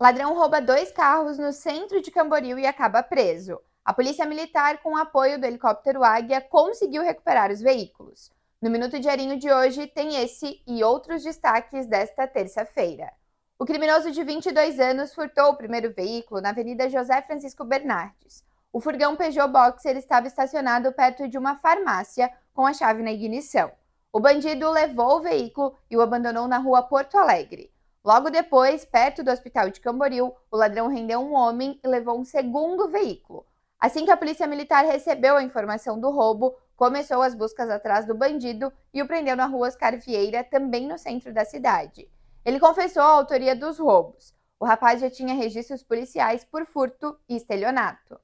[0.00, 3.60] Ladrão rouba dois carros no centro de Camboriú e acaba preso.
[3.84, 8.30] A Polícia Militar, com o apoio do helicóptero Águia, conseguiu recuperar os veículos.
[8.62, 13.12] No Minuto Diarinho de hoje tem esse e outros destaques desta terça-feira.
[13.58, 18.44] O criminoso de 22 anos furtou o primeiro veículo na Avenida José Francisco Bernardes.
[18.72, 23.72] O furgão Peugeot Boxer estava estacionado perto de uma farmácia com a chave na ignição.
[24.12, 27.72] O bandido levou o veículo e o abandonou na rua Porto Alegre.
[28.08, 32.24] Logo depois, perto do hospital de Camboriú, o ladrão rendeu um homem e levou um
[32.24, 33.44] segundo veículo.
[33.78, 38.14] Assim que a polícia militar recebeu a informação do roubo, começou as buscas atrás do
[38.14, 42.10] bandido e o prendeu na rua Oscar Vieira, também no centro da cidade.
[42.46, 44.34] Ele confessou a autoria dos roubos.
[44.58, 48.18] O rapaz já tinha registros policiais por furto e estelionato.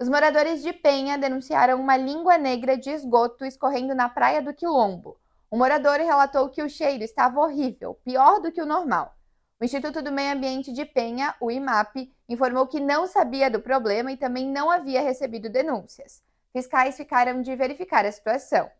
[0.00, 5.16] Os moradores de Penha denunciaram uma língua negra de esgoto escorrendo na praia do Quilombo.
[5.50, 9.16] O morador relatou que o cheiro estava horrível, pior do que o normal.
[9.60, 14.10] O Instituto do Meio Ambiente de Penha, o IMAP, informou que não sabia do problema
[14.10, 16.22] e também não havia recebido denúncias.
[16.52, 18.70] Fiscais ficaram de verificar a situação.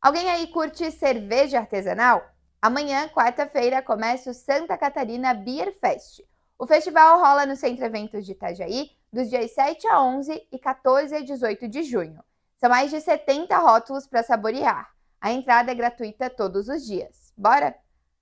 [0.00, 2.24] Alguém aí curte cerveja artesanal?
[2.62, 6.22] Amanhã, quarta-feira, começa o Santa Catarina Beer Fest.
[6.56, 11.14] O festival rola no Centro Eventos de Itajaí dos dias 7 a 11 e 14
[11.14, 12.24] a 18 de junho.
[12.56, 14.93] São mais de 70 rótulos para saborear.
[15.24, 17.32] A entrada é gratuita todos os dias.
[17.34, 17.74] Bora?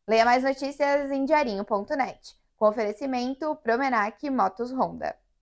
[0.06, 2.36] Leia mais notícias em diarinho.net.
[2.56, 5.17] Com oferecimento Promenac Motos Honda.